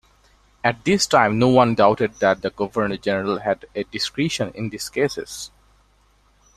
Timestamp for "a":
3.75-3.83